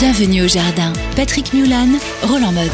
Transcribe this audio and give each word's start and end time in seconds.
Bienvenue 0.00 0.44
au 0.44 0.46
jardin. 0.46 0.92
Patrick 1.16 1.52
Mulan, 1.52 1.88
Roland 2.22 2.52
Motte. 2.52 2.70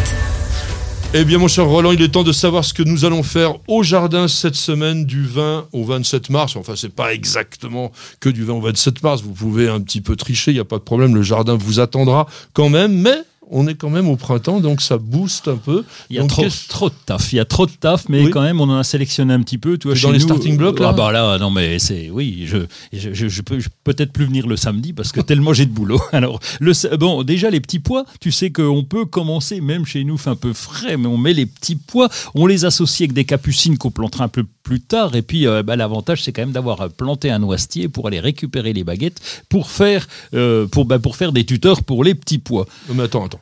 Eh 1.14 1.24
bien, 1.24 1.38
mon 1.38 1.48
cher 1.48 1.64
Roland, 1.64 1.92
il 1.92 2.02
est 2.02 2.10
temps 2.10 2.22
de 2.22 2.32
savoir 2.32 2.66
ce 2.66 2.74
que 2.74 2.82
nous 2.82 3.06
allons 3.06 3.22
faire 3.22 3.54
au 3.66 3.82
jardin 3.82 4.28
cette 4.28 4.56
semaine 4.56 5.06
du 5.06 5.24
20 5.24 5.68
au 5.72 5.84
27 5.84 6.28
mars. 6.28 6.54
Enfin, 6.56 6.74
c'est 6.76 6.94
pas 6.94 7.14
exactement 7.14 7.92
que 8.20 8.28
du 8.28 8.44
20 8.44 8.52
au 8.52 8.60
27 8.60 9.02
mars. 9.02 9.22
Vous 9.22 9.32
pouvez 9.32 9.70
un 9.70 9.80
petit 9.80 10.02
peu 10.02 10.16
tricher, 10.16 10.50
il 10.50 10.54
n'y 10.54 10.60
a 10.60 10.66
pas 10.66 10.76
de 10.76 10.82
problème. 10.82 11.14
Le 11.14 11.22
jardin 11.22 11.56
vous 11.56 11.80
attendra 11.80 12.26
quand 12.52 12.68
même. 12.68 12.92
Mais 12.92 13.16
on 13.50 13.66
est 13.66 13.74
quand 13.74 13.90
même 13.90 14.08
au 14.08 14.16
printemps, 14.16 14.60
donc 14.60 14.80
ça 14.80 14.98
booste 14.98 15.48
un 15.48 15.56
peu. 15.56 15.84
Il 16.10 16.16
y 16.16 16.18
a 16.18 16.26
trop, 16.26 16.44
trop, 16.68 16.88
de 16.88 16.94
taf. 17.06 17.32
Il 17.32 17.36
y 17.36 17.40
a 17.40 17.44
trop 17.44 17.66
de 17.66 17.72
taf, 17.72 18.08
mais 18.08 18.28
quand 18.30 18.42
même, 18.42 18.60
on 18.60 18.64
en 18.64 18.78
a 18.78 18.84
sélectionné 18.84 19.34
un 19.34 19.40
petit 19.40 19.58
peu. 19.58 19.78
Tu 19.78 19.88
vois, 19.88 19.96
dans 19.96 20.10
les 20.10 20.20
starting 20.20 20.56
blocks 20.56 20.80
là. 20.80 20.88
Ah 20.90 20.92
bah 20.92 21.12
là, 21.12 21.38
non 21.38 21.50
mais 21.50 21.78
c'est 21.78 22.10
oui, 22.10 22.44
je 22.46 22.58
je, 22.92 23.28
je, 23.28 23.42
peux 23.42 23.58
peut-être 23.84 24.12
plus 24.12 24.26
venir 24.26 24.46
le 24.46 24.56
samedi 24.56 24.92
parce 24.92 25.12
que 25.12 25.20
tellement 25.22 25.52
j'ai 25.52 25.66
de 25.66 25.72
boulot. 25.72 26.00
Alors 26.12 26.40
le 26.60 26.96
bon, 26.96 27.22
déjà 27.22 27.50
les 27.50 27.60
petits 27.60 27.78
pois, 27.78 28.04
tu 28.20 28.32
sais 28.32 28.50
qu'on 28.50 28.84
peut 28.84 29.04
commencer 29.04 29.60
même 29.60 29.86
chez 29.86 30.04
nous, 30.04 30.16
fait 30.16 30.30
un 30.30 30.36
peu 30.36 30.52
frais, 30.52 30.96
mais 30.96 31.06
on 31.06 31.18
met 31.18 31.32
les 31.32 31.46
petits 31.46 31.76
pois, 31.76 32.08
on 32.34 32.46
les 32.46 32.64
associe 32.64 33.06
avec 33.06 33.12
des 33.12 33.24
capucines 33.24 33.78
qu'on 33.78 33.90
plantera 33.90 34.24
un 34.24 34.28
peu 34.28 34.44
plus 34.64 34.80
tard. 34.80 35.14
Et 35.14 35.22
puis 35.22 35.46
euh, 35.46 35.62
bah, 35.62 35.76
l'avantage, 35.76 36.24
c'est 36.24 36.32
quand 36.32 36.42
même 36.42 36.52
d'avoir 36.52 36.90
planté 36.90 37.30
un 37.30 37.38
noisetier 37.38 37.88
pour 37.88 38.08
aller 38.08 38.18
récupérer 38.18 38.72
les 38.72 38.82
baguettes 38.82 39.44
pour 39.48 39.70
faire 39.70 40.08
euh, 40.34 40.66
bah, 40.86 40.98
pour 40.98 41.14
faire 41.14 41.30
des 41.30 41.46
tuteurs 41.46 41.84
pour 41.84 42.02
les 42.02 42.16
petits 42.16 42.38
pois. 42.38 42.66
Mais 42.92 43.04
attends, 43.04 43.26
attends. 43.26 43.40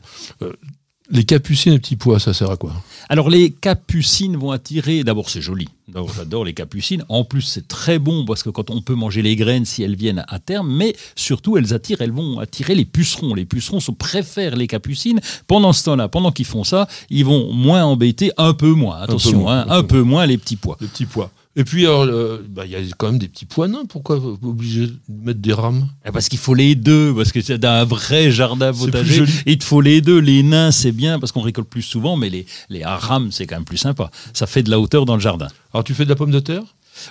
Les 1.14 1.24
capucines 1.24 1.74
et 1.74 1.78
petits 1.78 1.96
pois, 1.96 2.18
ça 2.18 2.32
sert 2.32 2.50
à 2.50 2.56
quoi? 2.56 2.72
Alors 3.10 3.28
les 3.28 3.50
capucines 3.50 4.38
vont 4.38 4.50
attirer, 4.50 5.04
d'abord 5.04 5.28
c'est 5.28 5.42
joli, 5.42 5.68
j'adore 6.16 6.46
les 6.46 6.54
capucines, 6.54 7.04
en 7.10 7.22
plus 7.22 7.42
c'est 7.42 7.68
très 7.68 7.98
bon 7.98 8.24
parce 8.24 8.42
que 8.42 8.48
quand 8.48 8.70
on 8.70 8.80
peut 8.80 8.94
manger 8.94 9.20
les 9.20 9.36
graines 9.36 9.66
si 9.66 9.82
elles 9.82 9.94
viennent 9.94 10.24
à 10.26 10.38
terme, 10.38 10.74
mais 10.74 10.96
surtout 11.14 11.58
elles 11.58 11.74
attirent, 11.74 12.00
elles 12.00 12.12
vont 12.12 12.38
attirer 12.38 12.74
les 12.74 12.86
pucerons. 12.86 13.34
Les 13.34 13.44
pucerons 13.44 13.80
se 13.80 13.90
préfèrent 13.90 14.56
les 14.56 14.66
capucines. 14.66 15.20
Pendant 15.46 15.74
ce 15.74 15.84
temps-là, 15.84 16.08
pendant 16.08 16.32
qu'ils 16.32 16.46
font 16.46 16.64
ça, 16.64 16.88
ils 17.10 17.26
vont 17.26 17.52
moins 17.52 17.84
embêter, 17.84 18.32
un 18.38 18.54
peu 18.54 18.72
moins, 18.72 19.02
attention, 19.02 19.50
un 19.50 19.64
peu 19.64 19.68
moins, 19.68 19.78
un 19.78 19.82
peu 19.82 20.00
moins 20.00 20.24
les 20.24 20.38
petits 20.38 20.56
pois. 20.56 20.78
Les 20.80 20.86
petits 20.86 21.04
pois. 21.04 21.30
Et 21.54 21.64
puis, 21.64 21.86
euh, 21.86 22.38
bah, 22.48 22.64
il 22.64 22.72
y 22.72 22.76
a 22.76 22.80
quand 22.96 23.08
même 23.08 23.18
des 23.18 23.28
petits 23.28 23.44
pois 23.44 23.68
nains. 23.68 23.84
Pourquoi 23.86 24.16
obligé 24.16 24.86
de 24.86 24.94
mettre 25.08 25.40
des 25.40 25.52
rames? 25.52 25.86
Eh, 26.06 26.10
Parce 26.10 26.28
qu'il 26.28 26.38
faut 26.38 26.54
les 26.54 26.74
deux. 26.74 27.12
Parce 27.14 27.30
que 27.30 27.42
c'est 27.42 27.62
un 27.64 27.84
vrai 27.84 28.30
jardin 28.30 28.72
potager, 28.72 29.24
il 29.46 29.58
te 29.58 29.64
faut 29.64 29.82
les 29.82 30.00
deux. 30.00 30.18
Les 30.18 30.42
nains, 30.42 30.70
c'est 30.70 30.92
bien 30.92 31.18
parce 31.18 31.30
qu'on 31.30 31.42
récolte 31.42 31.68
plus 31.68 31.82
souvent, 31.82 32.16
mais 32.16 32.30
les, 32.30 32.46
les 32.70 32.84
rames, 32.84 33.30
c'est 33.32 33.46
quand 33.46 33.56
même 33.56 33.64
plus 33.66 33.76
sympa. 33.76 34.10
Ça 34.32 34.46
fait 34.46 34.62
de 34.62 34.70
la 34.70 34.80
hauteur 34.80 35.04
dans 35.04 35.14
le 35.14 35.20
jardin. 35.20 35.48
Alors, 35.74 35.84
tu 35.84 35.92
fais 35.92 36.04
de 36.04 36.08
la 36.10 36.16
pomme 36.16 36.30
de 36.30 36.40
terre? 36.40 36.62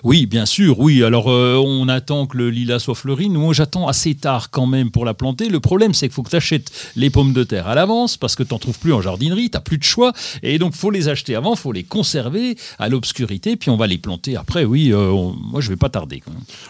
Oui, 0.03 0.25
bien 0.25 0.45
sûr, 0.45 0.79
oui. 0.79 1.03
Alors, 1.03 1.29
euh, 1.29 1.55
on 1.55 1.87
attend 1.87 2.25
que 2.25 2.37
le 2.37 2.49
lilas 2.49 2.79
soit 2.79 2.95
fleuri. 2.95 3.29
Nous, 3.29 3.53
j'attends 3.53 3.87
assez 3.87 4.15
tard 4.15 4.49
quand 4.49 4.65
même 4.65 4.91
pour 4.91 5.05
la 5.05 5.13
planter. 5.13 5.49
Le 5.49 5.59
problème, 5.59 5.93
c'est 5.93 6.07
qu'il 6.07 6.13
faut 6.13 6.23
que 6.23 6.29
tu 6.29 6.35
achètes 6.35 6.71
les 6.95 7.09
pommes 7.09 7.33
de 7.33 7.43
terre 7.43 7.67
à 7.67 7.75
l'avance 7.75 8.17
parce 8.17 8.35
que 8.35 8.43
tu 8.43 8.53
n'en 8.53 8.59
trouves 8.59 8.79
plus 8.79 8.93
en 8.93 9.01
jardinerie, 9.01 9.49
tu 9.49 9.57
n'as 9.57 9.61
plus 9.61 9.77
de 9.77 9.83
choix. 9.83 10.13
Et 10.43 10.59
donc, 10.59 10.73
faut 10.73 10.91
les 10.91 11.09
acheter 11.09 11.35
avant, 11.35 11.55
faut 11.55 11.71
les 11.71 11.83
conserver 11.83 12.57
à 12.79 12.89
l'obscurité, 12.89 13.55
puis 13.55 13.69
on 13.69 13.77
va 13.77 13.87
les 13.87 13.97
planter 13.97 14.35
après. 14.35 14.65
Oui, 14.65 14.91
euh, 14.93 15.11
moi, 15.11 15.61
je 15.61 15.69
vais 15.69 15.77
pas 15.77 15.89
tarder. 15.89 16.21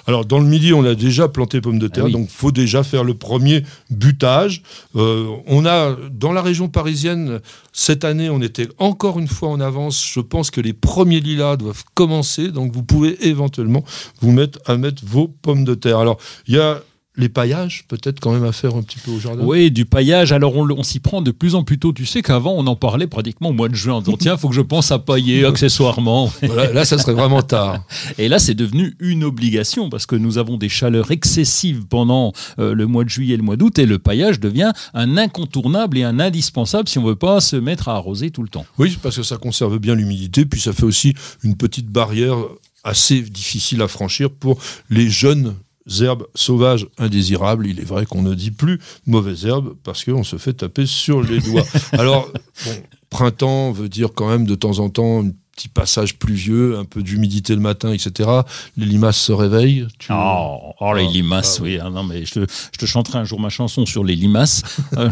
Alors, 0.08 0.26
dans 0.26 0.40
le 0.40 0.46
midi, 0.46 0.74
on 0.74 0.86
a 0.86 0.96
déjà 0.96 1.28
planté 1.28 1.62
pommes 1.62 1.80
de 1.80 1.88
terre, 1.88 2.06
ah 2.08 2.12
donc 2.12 2.30
faut 2.30 2.52
déjà 2.52 2.84
faire 2.84 3.04
le 3.04 3.14
premier 3.14 3.64
butage. 3.90 4.64
Euh, 4.96 5.28
on 5.48 5.66
a, 5.66 5.96
dans 6.12 6.32
la 6.32 6.42
région 6.42 6.70
parisienne, 6.70 7.40
cette 7.74 8.04
année, 8.04 8.30
on 8.30 8.42
était 8.42 8.68
encore 8.78 9.20
une 9.20 9.28
fois 9.28 9.50
en 9.50 9.60
avance. 9.60 10.06
Je 10.14 10.20
pense 10.20 10.52
que 10.52 10.62
les 10.62 10.74
premiers 10.74 11.20
lilas 11.20 11.58
doivent 11.58 11.84
commencer, 11.94 12.50
donc 12.50 12.74
vous 12.74 12.84
pouvez 12.84 13.01
éventuellement 13.06 13.84
vous 14.22 14.32
mettre 14.32 14.60
à 14.66 14.78
mettre 14.78 15.04
vos 15.06 15.28
pommes 15.28 15.64
de 15.64 15.76
terre. 15.76 16.00
Alors, 16.00 16.18
il 16.48 16.56
y 16.56 16.60
a 16.60 16.82
les 17.18 17.28
paillages, 17.28 17.84
peut-être 17.90 18.22
quand 18.22 18.32
même 18.32 18.46
à 18.46 18.54
faire 18.54 18.76
un 18.76 18.82
petit 18.82 19.00
peu 19.00 19.12
au 19.12 19.20
jardin. 19.20 19.44
Oui, 19.44 19.70
du 19.70 19.86
paillage. 19.86 20.32
Alors 20.32 20.56
on, 20.56 20.84
s'y 20.84 21.00
prend 21.00 21.22
de 21.22 21.32
plus 21.32 21.56
en 21.56 21.64
plus 21.64 21.78
tôt. 21.78 21.92
Tu 21.92 22.06
sais 22.06 22.22
qu'avant 22.22 22.54
on 22.54 22.66
en 22.68 22.76
parlait 22.78 23.08
pratiquement 23.08 23.50
au 23.50 23.54
mois 23.54 23.68
de 23.68 23.76
juin 23.76 23.96
en 23.96 24.02
disant 24.02 24.18
tiens, 24.18 24.38
faut 24.38 24.48
que 24.48 24.56
je 24.56 24.62
pense 24.62 24.92
à 24.92 25.00
pailler 25.00 25.46
accessoirement. 25.52 26.32
là, 26.42 26.86
ça 26.86 26.98
serait 26.98 27.14
vraiment 27.14 27.42
tard. 27.42 27.84
Et 28.18 28.30
là, 28.30 28.40
c'est 28.40 28.54
devenu 28.54 28.96
une 29.00 29.26
obligation 29.26 29.90
parce 29.90 30.06
que 30.06 30.16
nous 30.16 30.38
avons 30.38 30.58
des 30.58 30.70
chaleurs 30.70 31.12
excessives 31.12 31.86
pendant 31.88 32.32
euh, 32.60 32.74
le 32.74 32.88
mois 32.88 33.04
de 33.04 33.10
juillet 33.10 33.34
et 33.34 33.38
le 33.38 33.44
mois 33.44 33.58
d'août 33.58 33.78
et 33.78 33.86
le 33.86 34.00
paillage 34.00 34.40
devient 34.40 34.72
un 34.94 35.18
incontournable 35.18 35.98
et 35.98 36.04
un 36.04 36.20
indispensable 36.20 36.88
si 36.88 36.98
on 36.98 37.04
veut 37.04 37.16
pas 37.16 37.42
se 37.42 37.58
mettre 37.58 37.90
à 37.90 37.96
arroser 37.96 38.32
tout 38.32 38.42
le 38.42 38.50
temps. 38.50 38.66
Oui, 38.78 38.98
parce 39.02 39.18
que 39.18 39.24
ça 39.24 39.36
conserve 39.36 39.80
bien 39.80 39.96
l'humidité, 39.96 40.46
puis 40.46 40.62
ça 40.62 40.72
fait 40.72 40.86
aussi 40.86 41.14
une 41.44 41.58
petite 41.58 41.88
barrière 41.88 42.38
assez 42.84 43.22
difficile 43.22 43.82
à 43.82 43.88
franchir 43.88 44.30
pour 44.32 44.60
les 44.90 45.10
jeunes 45.10 45.56
herbes 46.00 46.28
sauvages 46.36 46.88
indésirables. 46.98 47.68
Il 47.68 47.80
est 47.80 47.86
vrai 47.86 48.06
qu'on 48.06 48.22
ne 48.22 48.36
dit 48.36 48.52
plus 48.52 48.80
mauvaises 49.06 49.46
herbes 49.46 49.76
parce 49.84 50.04
qu'on 50.04 50.24
se 50.24 50.38
fait 50.38 50.54
taper 50.54 50.86
sur 50.86 51.22
les 51.22 51.40
doigts. 51.40 51.66
Alors, 51.94 52.32
bon, 52.66 52.84
printemps 53.10 53.72
veut 53.72 53.90
dire 53.90 54.10
quand 54.14 54.30
même 54.30 54.46
de 54.46 54.56
temps 54.56 54.80
en 54.80 54.90
temps 54.90 55.22
une 55.22 55.34
petit 55.62 55.70
passage 55.70 56.16
pluvieux, 56.16 56.78
un 56.80 56.86
peu 56.86 57.04
d'humidité 57.04 57.54
le 57.54 57.62
matin, 57.62 57.94
etc. 57.94 58.30
Les 58.78 58.86
limaces 58.86 59.18
se 59.18 59.32
réveillent. 59.32 59.86
Oh, 60.10 60.74
oh, 60.80 60.94
les 60.96 61.06
ah, 61.08 61.12
limaces, 61.12 61.58
ah, 61.60 61.64
oui. 61.64 61.78
Ah, 61.80 61.90
non, 61.92 62.04
mais 62.04 62.26
je 62.26 62.34
te, 62.34 62.40
je 62.74 62.80
te, 62.80 62.86
chanterai 62.88 63.20
un 63.20 63.26
jour 63.26 63.40
ma 63.40 63.50
chanson 63.50 63.86
sur 63.86 64.04
les 64.04 64.16
limaces. 64.16 64.64
Euh, 64.98 65.10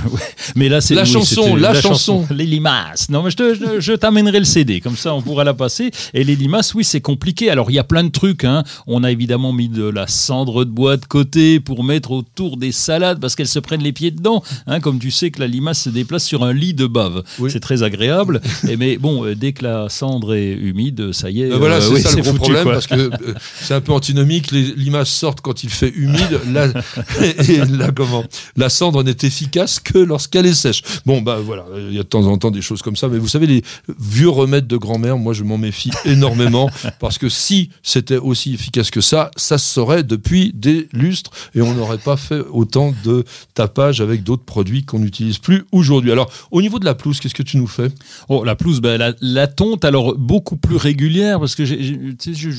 mais 0.55 0.67
là, 0.67 0.81
c'est 0.81 0.93
la 0.93 1.05
chanson, 1.05 1.55
la, 1.55 1.73
chanson. 1.79 2.27
Les 2.31 2.45
limaces. 2.45 3.09
Non, 3.09 3.23
mais 3.23 3.31
je, 3.31 3.79
je, 3.79 3.93
t'amènerai 3.93 4.39
le 4.39 4.45
CD, 4.45 4.81
comme 4.81 4.97
ça 4.97 5.13
on 5.13 5.21
pourra 5.21 5.45
la 5.45 5.53
passer. 5.53 5.91
Et 6.13 6.25
les 6.25 6.35
limaces, 6.35 6.73
oui, 6.73 6.83
c'est 6.83 6.99
compliqué. 6.99 7.49
Alors 7.49 7.71
il 7.71 7.75
y 7.75 7.79
a 7.79 7.83
plein 7.85 8.03
de 8.03 8.09
trucs. 8.09 8.43
Hein. 8.43 8.63
On 8.87 9.03
a 9.05 9.11
évidemment 9.11 9.53
mis 9.53 9.69
de 9.69 9.87
la 9.87 10.05
cendre 10.07 10.65
de 10.65 10.69
bois 10.69 10.97
de 10.97 11.05
côté 11.05 11.61
pour 11.61 11.85
mettre 11.85 12.11
autour 12.11 12.57
des 12.57 12.73
salades 12.73 13.21
parce 13.21 13.35
qu'elles 13.35 13.47
se 13.47 13.59
prennent 13.59 13.83
les 13.83 13.93
pieds 13.93 14.11
dedans. 14.11 14.43
Hein, 14.67 14.81
comme 14.81 14.99
tu 14.99 15.11
sais 15.11 15.31
que 15.31 15.39
la 15.39 15.47
limace 15.47 15.83
se 15.83 15.89
déplace 15.89 16.25
sur 16.25 16.43
un 16.43 16.51
lit 16.51 16.73
de 16.73 16.87
bave. 16.87 17.23
C'est 17.47 17.61
très 17.61 17.83
agréable. 17.83 18.41
Et 18.67 18.75
mais 18.75 18.97
bon, 18.97 19.23
euh, 19.25 19.35
dès 19.35 19.53
que 19.53 19.63
la 19.63 19.87
cendre 19.87 20.35
est 20.35 20.38
humide, 20.47 21.11
ça 21.11 21.29
y 21.29 21.41
est. 21.41 21.51
Euh, 21.51 21.57
voilà, 21.57 21.81
c'est 21.81 21.99
ça 22.01 22.15
le 22.15 22.21
gros 22.21 22.33
problème 22.33 22.65
parce 22.65 22.87
que 22.87 22.95
euh, 22.95 23.33
c'est 23.61 23.73
un 23.73 23.81
peu 23.81 23.91
antinomique. 23.91 24.51
Les 24.51 24.63
limaces 24.63 25.09
sortent 25.09 25.41
quand 25.41 25.63
il 25.63 25.69
fait 25.69 25.89
humide. 25.89 26.39
La, 26.51 26.67
et 27.47 27.65
la, 27.65 27.91
comment, 27.91 28.23
la 28.55 28.69
cendre 28.69 29.03
n'est 29.03 29.15
efficace 29.21 29.79
que 29.79 29.97
lorsqu'elle 29.97 30.45
est 30.45 30.53
sèche. 30.53 30.81
Bon, 31.05 31.21
bah 31.21 31.37
voilà, 31.43 31.65
il 31.77 31.93
y 31.93 31.99
a 31.99 32.03
de 32.03 32.07
temps 32.07 32.25
en 32.25 32.37
temps 32.37 32.51
des 32.51 32.61
choses 32.61 32.81
comme 32.81 32.95
ça. 32.95 33.07
Mais 33.07 33.17
vous 33.17 33.27
savez, 33.27 33.45
les 33.45 33.63
vieux 33.99 34.29
remèdes 34.29 34.67
de 34.67 34.77
grand-mère, 34.77 35.17
moi 35.17 35.33
je 35.33 35.43
m'en 35.43 35.57
méfie 35.57 35.91
énormément 36.05 36.69
parce 36.99 37.17
que 37.17 37.29
si 37.29 37.69
c'était 37.83 38.17
aussi 38.17 38.53
efficace 38.53 38.89
que 38.89 39.01
ça, 39.01 39.31
ça 39.35 39.57
se 39.57 39.73
saurait 39.73 40.03
depuis 40.03 40.51
des 40.53 40.87
lustres 40.91 41.31
et 41.55 41.61
on 41.61 41.73
n'aurait 41.73 41.97
pas 41.97 42.17
fait 42.17 42.41
autant 42.51 42.93
de 43.03 43.23
tapage 43.53 44.01
avec 44.01 44.23
d'autres 44.23 44.45
produits 44.45 44.83
qu'on 44.83 44.99
n'utilise 44.99 45.37
plus 45.37 45.65
aujourd'hui. 45.71 46.11
Alors, 46.11 46.31
au 46.51 46.61
niveau 46.61 46.79
de 46.79 46.85
la 46.85 46.95
pelouse, 46.95 47.19
qu'est-ce 47.19 47.35
que 47.35 47.43
tu 47.43 47.57
nous 47.57 47.67
fais? 47.67 47.89
Oh, 48.27 48.43
la 48.43 48.55
pelouse, 48.55 48.81
ben, 48.81 48.97
la, 48.97 49.13
la 49.21 49.47
tonte, 49.47 49.85
alors 49.85 50.15
beaucoup 50.19 50.57
plus 50.57 50.75
régulière 50.75 51.39
parce 51.39 51.55
que 51.55 51.65
j'ai 51.65 51.77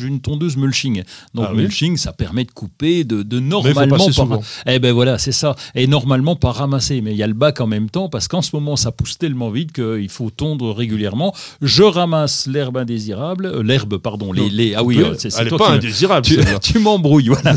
une 0.06 0.20
tondeuse 0.20 0.56
mulching. 0.56 1.02
Donc 1.34 1.46
ah 1.50 1.54
mulching, 1.54 1.96
ça 1.96 2.12
permet 2.12 2.44
de 2.44 2.50
couper, 2.50 3.04
de, 3.04 3.22
de 3.22 3.38
normalement 3.38 4.08
pas. 4.10 4.40
Eh 4.66 4.78
ben 4.78 4.92
voilà, 4.92 5.18
c'est 5.18 5.32
ça. 5.32 5.54
Et 5.74 5.86
normalement 5.86 6.36
pas 6.36 6.52
ramasser, 6.52 7.00
mais 7.00 7.12
il 7.12 7.16
y 7.16 7.22
a 7.22 7.26
le 7.26 7.34
bac 7.34 7.60
en 7.60 7.66
même 7.66 7.90
temps 7.90 8.08
parce 8.08 8.28
qu'en 8.28 8.42
ce 8.42 8.50
moment 8.54 8.76
ça 8.76 8.92
pousse 8.92 9.18
tellement 9.18 9.50
vite 9.50 9.72
qu'il 9.72 10.08
faut 10.08 10.30
tondre 10.30 10.74
régulièrement. 10.74 11.34
Je 11.60 11.82
ramasse 11.82 12.46
l'herbe 12.46 12.78
indésirable, 12.78 13.46
euh, 13.46 13.62
l'herbe 13.62 13.98
pardon, 13.98 14.32
les, 14.32 14.48
les, 14.48 14.74
ah 14.74 14.82
oui, 14.82 15.00
c'est 15.18 15.34
elle 15.38 15.50
n'est 15.50 15.58
pas 15.58 15.70
indésirable. 15.70 16.26
Tu, 16.26 16.38
tu 16.62 16.78
m'embrouilles, 16.78 17.28
voilà. 17.28 17.54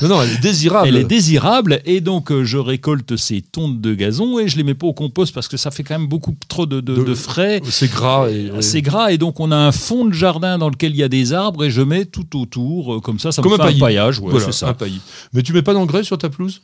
non, 0.00 0.08
non, 0.08 0.22
elle 0.22 0.30
est 0.30 0.40
désirable. 0.40 0.88
Elle 0.88 0.96
est 0.96 1.04
désirable 1.04 1.80
et 1.84 2.00
donc 2.00 2.30
euh, 2.30 2.44
je 2.44 2.58
récolte 2.58 3.16
ces 3.16 3.42
tontes 3.42 3.80
de 3.80 3.94
gazon 3.94 4.38
et 4.38 4.48
je 4.48 4.56
les 4.56 4.62
mets 4.62 4.74
pas 4.74 4.86
au 4.86 4.92
compost 4.92 5.34
parce 5.34 5.48
que 5.48 5.56
ça 5.56 5.70
fait 5.70 5.82
quand 5.82 5.98
même 5.98 6.08
beaucoup 6.08 6.36
trop 6.48 6.66
de, 6.66 6.80
de, 6.80 7.02
de, 7.02 7.14
frais. 7.14 7.60
C'est 7.68 7.90
gras 7.90 8.28
et 8.28 8.50
c'est 8.60 8.82
gras 8.82 9.10
et 9.10 9.18
donc 9.18 9.39
on 9.40 9.50
a 9.50 9.56
un 9.56 9.72
fond 9.72 10.04
de 10.04 10.12
jardin 10.12 10.58
dans 10.58 10.68
lequel 10.68 10.92
il 10.92 10.98
y 10.98 11.02
a 11.02 11.08
des 11.08 11.32
arbres 11.32 11.64
et 11.64 11.70
je 11.70 11.80
mets 11.80 12.04
tout 12.04 12.38
autour, 12.38 12.94
euh, 12.94 13.00
comme 13.00 13.18
ça, 13.18 13.32
ça 13.32 13.40
comme 13.40 13.52
me 13.52 13.56
fait 13.56 13.62
un, 13.62 13.78
paillage. 13.78 14.20
voilà, 14.20 14.52
ça. 14.52 14.68
un 14.68 14.74
paillis. 14.74 15.00
Mais 15.32 15.42
tu 15.42 15.54
mets 15.54 15.62
pas 15.62 15.72
d'engrais 15.72 16.04
sur 16.04 16.18
ta 16.18 16.28
pelouse? 16.28 16.60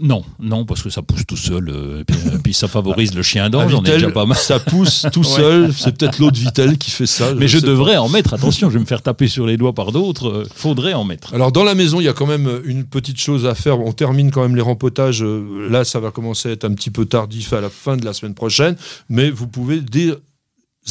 Non, 0.00 0.24
non, 0.40 0.64
parce 0.64 0.82
que 0.82 0.88
ça 0.88 1.02
pousse 1.02 1.26
tout 1.26 1.36
seul. 1.36 1.68
Euh, 1.68 2.04
et 2.08 2.12
euh, 2.12 2.38
puis, 2.42 2.54
ça 2.54 2.68
favorise 2.68 3.14
le 3.16 3.22
chien 3.22 3.50
d'ange. 3.50 3.74
On 3.74 3.82
est 3.82 3.90
déjà 3.90 4.10
pas 4.10 4.24
mal. 4.24 4.38
Ça 4.38 4.58
pousse 4.58 5.04
tout 5.12 5.24
seul. 5.24 5.72
C'est 5.74 5.98
peut-être 5.98 6.18
l'autre 6.18 6.38
Vitel 6.38 6.78
qui 6.78 6.90
fait 6.90 7.06
ça. 7.06 7.34
Mais 7.34 7.48
je, 7.48 7.58
devrais 7.58 7.96
en 7.96 8.08
mettre. 8.08 8.32
Attention, 8.32 8.70
je 8.70 8.74
vais 8.74 8.80
me 8.80 8.86
faire 8.86 9.02
taper 9.02 9.26
sur 9.28 9.44
les 9.44 9.56
doigts 9.56 9.74
par 9.74 9.92
d'autres. 9.92 10.44
Faudrait 10.54 10.94
en 10.94 11.04
mettre. 11.04 11.34
Alors 11.34 11.52
dans 11.52 11.64
la 11.64 11.74
maison, 11.74 12.00
il 12.00 12.04
y 12.04 12.08
a 12.08 12.14
quand 12.14 12.26
même 12.26 12.62
une 12.64 12.84
petite 12.84 13.20
chose 13.20 13.44
à 13.44 13.54
faire. 13.54 13.80
On 13.80 13.92
termine 13.92 14.30
quand 14.30 14.42
même 14.42 14.56
les 14.56 14.62
rempotages. 14.62 15.22
Là, 15.22 15.84
ça 15.84 16.00
va 16.00 16.10
commencer 16.10 16.48
à 16.48 16.52
être 16.52 16.64
un 16.64 16.72
petit 16.72 16.90
peu 16.90 17.04
tardif 17.04 17.52
à 17.52 17.60
la 17.60 17.68
fin 17.68 17.96
de 17.96 18.04
la 18.04 18.12
semaine 18.14 18.34
prochaine, 18.34 18.76
mais 19.10 19.30
vous 19.30 19.46
pouvez 19.46 19.80
dire 19.80 20.16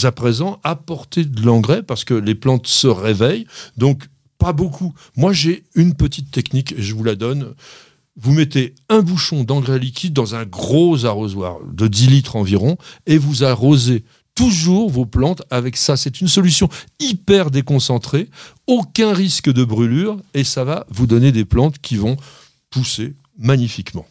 à 0.04 0.12
présent 0.12 0.60
apporter 0.64 1.26
de 1.26 1.42
l'engrais 1.42 1.84
parce 1.84 2.04
que 2.04 2.14
les 2.14 2.36
plantes 2.36 2.68
se 2.68 2.88
réveillent. 2.88 3.48
Donc, 3.78 4.08
pas 4.38 4.54
beaucoup. 4.54 4.94
Moi, 5.16 5.34
j'ai 5.34 5.64
une 5.76 5.94
petite 5.94 6.32
technique 6.32 6.74
et 6.74 6.82
je 6.82 6.96
vous 6.96 7.04
la 7.04 7.16
donne. 7.16 7.54
Vous 8.16 8.34
mettez 8.34 8.76
un 8.90 9.02
bouchon 9.02 9.44
d'engrais 9.44 9.80
liquide 9.80 10.14
dans 10.14 10.36
un 10.36 10.46
gros 10.46 11.06
arrosoir 11.06 11.60
de 11.72 11.88
10 11.88 12.08
litres 12.08 12.36
environ 12.36 12.78
et 13.06 13.18
vous 13.18 13.44
arrosez 13.44 14.04
toujours 14.36 14.90
vos 14.90 15.06
plantes 15.06 15.44
avec 15.50 15.78
ça. 15.78 15.98
C'est 15.98 16.22
une 16.22 16.28
solution 16.28 16.70
hyper 17.00 17.52
déconcentrée, 17.52 18.30
aucun 18.68 19.14
risque 19.14 19.52
de 19.52 19.64
brûlure 19.64 20.18
et 20.34 20.44
ça 20.44 20.64
va 20.64 20.86
vous 20.90 21.08
donner 21.08 21.32
des 21.32 21.46
plantes 21.46 21.80
qui 21.80 21.96
vont 21.96 22.18
pousser 22.70 23.16
magnifiquement. 23.38 24.08